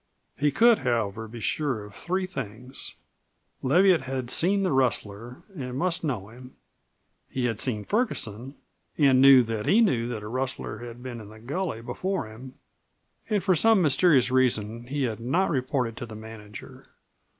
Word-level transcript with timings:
He 0.35 0.49
could, 0.49 0.79
however, 0.79 1.27
be 1.27 1.39
sure 1.41 1.83
of 1.85 1.93
three 1.93 2.25
things. 2.25 2.95
Leviatt 3.61 4.01
had 4.01 4.31
seen 4.31 4.63
the 4.63 4.71
rustler 4.71 5.43
and 5.55 5.77
must 5.77 6.03
know 6.03 6.29
him; 6.29 6.55
he 7.29 7.45
had 7.45 7.59
seen 7.59 7.83
Ferguson, 7.83 8.55
and 8.97 9.21
knew 9.21 9.43
that 9.43 9.67
he 9.67 9.79
knew 9.79 10.07
that 10.09 10.23
a 10.23 10.27
rustler 10.27 10.79
had 10.79 11.03
been 11.03 11.21
in 11.21 11.29
the 11.29 11.37
gully 11.37 11.83
before 11.83 12.25
him; 12.25 12.55
and 13.29 13.43
for 13.43 13.55
some 13.55 13.83
mysterious 13.83 14.31
reason 14.31 14.87
he 14.87 15.03
had 15.03 15.19
not 15.19 15.51
reported 15.51 15.95
to 15.97 16.07
the 16.07 16.15
manager. 16.15 16.87